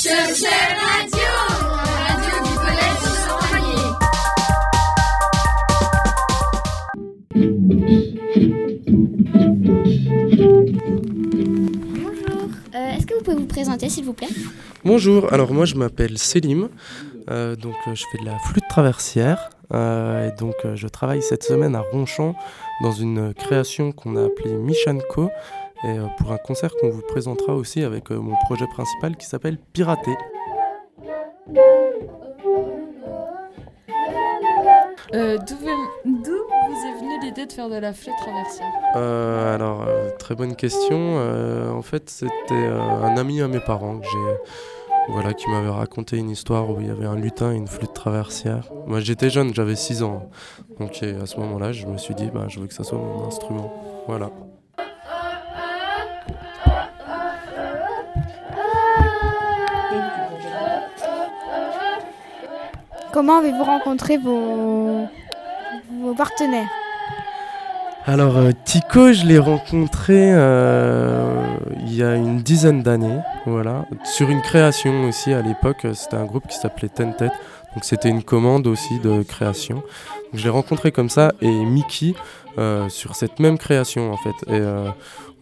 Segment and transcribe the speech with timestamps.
[0.00, 0.14] Radio,
[2.06, 4.08] radio du collège
[11.18, 14.28] Bonjour, Euh, est-ce que vous pouvez vous présenter s'il vous plaît?
[14.84, 16.68] Bonjour, alors moi je m'appelle Selim,
[17.28, 19.50] euh, donc euh, je fais de la flûte traversière.
[19.74, 22.34] Euh, et donc euh, je travaille cette semaine à Ronchamp
[22.82, 25.28] dans une création qu'on a appelée Michanco
[25.84, 29.26] et euh, pour un concert qu'on vous présentera aussi avec euh, mon projet principal qui
[29.26, 30.16] s'appelle Pirater.
[35.14, 40.10] Euh, D'où vous est venue l'idée de faire de la flûte traversière Euh, alors euh,
[40.18, 44.52] très bonne question, en fait c'était un ami à mes parents que j'ai
[45.10, 47.94] voilà, qui m'avait raconté une histoire où il y avait un lutin et une flûte
[47.94, 48.70] traversière.
[48.86, 50.28] Moi j'étais jeune, j'avais 6 ans.
[50.78, 53.26] Donc à ce moment-là, je me suis dit, bah, je veux que ça soit mon
[53.26, 53.72] instrument.
[54.06, 54.30] Voilà.
[63.18, 65.08] Comment avez-vous rencontré vos,
[66.16, 66.68] partenaires?
[68.06, 71.44] Alors euh, Tico, je l'ai rencontré euh,
[71.80, 75.84] il y a une dizaine d'années, voilà, sur une création aussi à l'époque.
[75.84, 77.32] euh, C'était un groupe qui s'appelait Tentet,
[77.74, 79.82] donc c'était une commande aussi de création.
[80.32, 82.14] Je l'ai rencontré comme ça et Mickey
[82.88, 84.52] sur cette même création en fait.
[84.52, 84.62] Et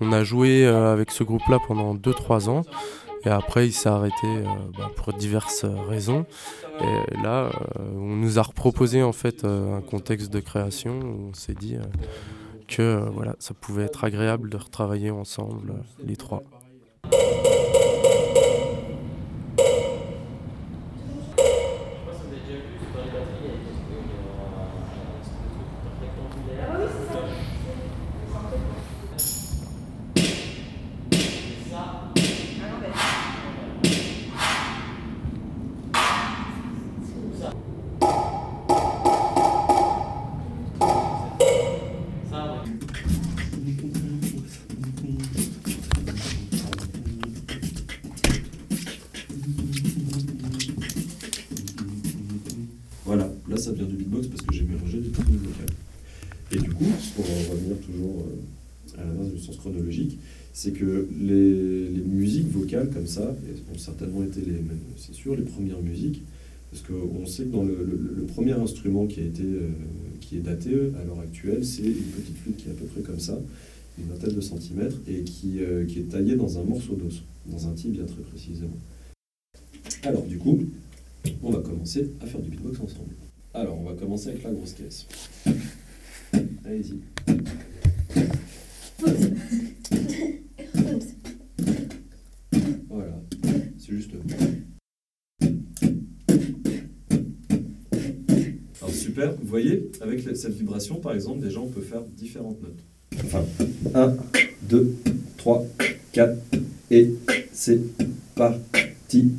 [0.00, 2.62] on a joué avec ce groupe-là pendant 2-3 ans.
[3.26, 4.44] Et après, il s'est arrêté euh,
[4.78, 6.26] bah, pour diverses euh, raisons.
[6.80, 7.50] Et là, euh,
[7.96, 11.76] on nous a reproposé en fait un contexte de création où on s'est dit
[12.68, 15.72] que voilà, ça pouvait être agréable de retravailler ensemble
[16.04, 16.42] les trois.
[53.58, 55.74] Ça vient du beatbox parce que j'ai mélangé des techniques vocales.
[56.52, 56.84] Et du coup,
[57.14, 60.18] pour en revenir toujours euh, à la base du sens chronologique,
[60.52, 63.34] c'est que les, musiques vocales comme ça
[63.72, 66.22] ont certainement été les mêmes, c'est sûr, les premières musiques,
[66.70, 69.68] parce qu'on sait que dans le, premier instrument qui a été euh,
[70.20, 73.02] qui est daté à l'heure actuelle, c'est une petite flûte qui est à peu près
[73.02, 73.38] comme ça,
[73.98, 77.68] une vingtaine de centimètres, et qui, euh, qui est taillée dans un morceau d'os, dans
[77.68, 78.76] un tibia très précisément.
[80.02, 80.60] Alors du coup,
[81.42, 83.14] on va commencer à faire du beatbox ensemble.
[83.58, 85.06] Alors, on va commencer avec la grosse caisse.
[86.66, 87.00] Allez-y.
[92.90, 93.22] Voilà,
[93.78, 94.10] c'est juste.
[98.82, 102.84] Alors super, vous voyez, avec cette vibration, par exemple, déjà on peut faire différentes notes.
[103.24, 103.42] Enfin,
[103.94, 104.16] 1,
[104.68, 104.96] 2,
[105.38, 105.66] 3,
[106.12, 106.38] 4,
[106.90, 107.10] et
[107.54, 107.80] c'est
[108.34, 109.32] parti.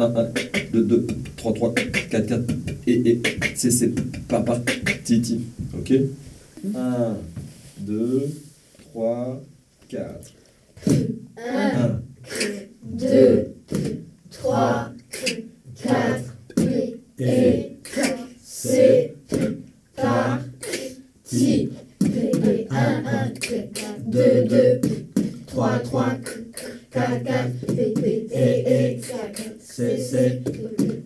[0.00, 0.32] 1, 1,
[0.72, 1.06] 2, 2,
[1.36, 2.42] 3, 3, 4, 4,
[2.86, 3.22] et, et,
[3.54, 3.92] c'est, c'est,
[4.28, 4.58] papa,
[5.04, 5.42] titi.
[5.78, 5.92] Ok
[6.74, 7.16] 1,
[7.80, 8.28] 2,
[8.92, 9.42] 3,
[9.88, 10.06] 4.
[10.86, 12.00] 1,
[12.84, 13.54] 2,
[14.30, 14.92] 3,
[15.82, 16.24] 4,
[17.18, 17.76] et
[18.42, 19.14] c'est
[19.96, 21.68] parti.
[22.02, 23.32] 1, 1,
[24.06, 24.80] 2, 2,
[25.46, 26.06] 3, 3,
[26.90, 29.00] 4, 4, et, et,
[29.60, 30.42] c'est,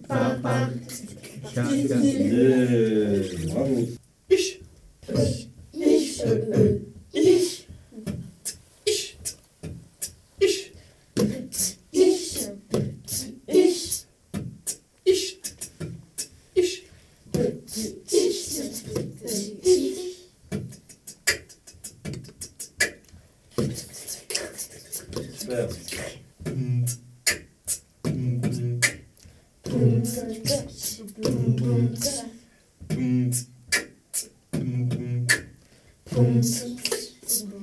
[0.09, 0.71] papa,
[1.57, 1.63] Yeah,
[3.53, 3.87] bravo.
[4.29, 4.61] ich,
[5.09, 6.23] ich, ich,
[7.13, 7.67] ich,
[11.93, 12.25] ich,
[25.37, 25.69] Super.
[31.23, 32.27] Punkt.
[36.05, 36.65] Punkt.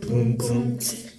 [0.08, 1.01] Punkt.